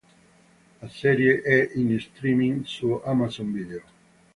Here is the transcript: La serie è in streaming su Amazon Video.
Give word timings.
La 0.81 0.89
serie 0.89 1.41
è 1.43 1.73
in 1.75 1.99
streaming 1.99 2.63
su 2.63 2.99
Amazon 3.05 3.51
Video. 3.53 3.81